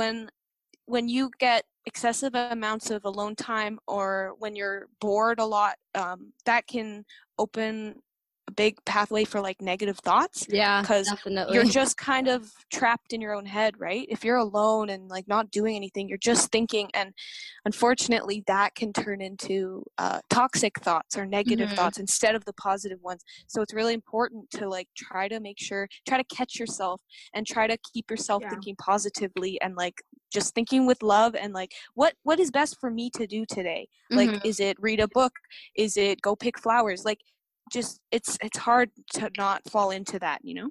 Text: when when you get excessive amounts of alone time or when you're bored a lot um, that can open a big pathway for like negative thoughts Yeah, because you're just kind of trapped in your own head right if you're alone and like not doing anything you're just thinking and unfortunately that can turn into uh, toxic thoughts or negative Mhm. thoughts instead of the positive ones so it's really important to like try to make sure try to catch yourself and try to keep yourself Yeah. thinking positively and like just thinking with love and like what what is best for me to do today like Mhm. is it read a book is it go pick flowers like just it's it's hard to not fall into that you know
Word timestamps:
when 0.00 0.30
when 0.86 1.10
you 1.10 1.30
get 1.38 1.62
excessive 1.84 2.34
amounts 2.34 2.90
of 2.90 3.04
alone 3.04 3.36
time 3.36 3.78
or 3.86 4.34
when 4.38 4.56
you're 4.56 4.86
bored 4.98 5.38
a 5.38 5.44
lot 5.44 5.74
um, 5.94 6.32
that 6.46 6.66
can 6.66 7.04
open 7.38 7.94
a 8.50 8.54
big 8.54 8.84
pathway 8.84 9.24
for 9.24 9.40
like 9.40 9.60
negative 9.60 9.98
thoughts 9.98 10.46
Yeah, 10.48 10.80
because 10.82 11.06
you're 11.54 11.64
just 11.64 11.96
kind 11.96 12.28
of 12.28 12.50
trapped 12.72 13.12
in 13.12 13.20
your 13.20 13.34
own 13.34 13.46
head 13.46 13.74
right 13.78 14.06
if 14.08 14.24
you're 14.24 14.36
alone 14.36 14.90
and 14.90 15.08
like 15.08 15.26
not 15.28 15.50
doing 15.50 15.76
anything 15.76 16.08
you're 16.08 16.18
just 16.18 16.50
thinking 16.50 16.88
and 16.94 17.12
unfortunately 17.64 18.42
that 18.46 18.74
can 18.74 18.92
turn 18.92 19.20
into 19.20 19.84
uh, 19.98 20.20
toxic 20.30 20.78
thoughts 20.80 21.16
or 21.18 21.26
negative 21.26 21.68
Mhm. 21.70 21.76
thoughts 21.76 21.98
instead 21.98 22.34
of 22.34 22.44
the 22.44 22.52
positive 22.54 23.00
ones 23.02 23.22
so 23.46 23.62
it's 23.62 23.74
really 23.74 23.94
important 23.94 24.50
to 24.50 24.68
like 24.68 24.88
try 24.96 25.28
to 25.28 25.40
make 25.40 25.58
sure 25.58 25.88
try 26.08 26.16
to 26.18 26.24
catch 26.36 26.58
yourself 26.58 27.00
and 27.34 27.46
try 27.46 27.66
to 27.66 27.76
keep 27.92 28.10
yourself 28.10 28.42
Yeah. 28.42 28.50
thinking 28.50 28.76
positively 28.76 29.60
and 29.60 29.76
like 29.76 30.02
just 30.32 30.54
thinking 30.54 30.86
with 30.86 31.02
love 31.02 31.34
and 31.34 31.52
like 31.52 31.72
what 31.94 32.14
what 32.22 32.38
is 32.40 32.50
best 32.50 32.78
for 32.80 32.90
me 32.90 33.10
to 33.10 33.26
do 33.26 33.44
today 33.46 33.88
like 34.10 34.30
Mhm. 34.30 34.44
is 34.44 34.60
it 34.60 34.76
read 34.80 35.00
a 35.00 35.08
book 35.08 35.32
is 35.76 35.96
it 35.96 36.20
go 36.22 36.34
pick 36.36 36.58
flowers 36.58 37.04
like 37.04 37.20
just 37.70 38.00
it's 38.10 38.36
it's 38.42 38.58
hard 38.58 38.90
to 39.12 39.30
not 39.38 39.62
fall 39.70 39.90
into 39.90 40.18
that 40.18 40.40
you 40.44 40.54
know 40.54 40.70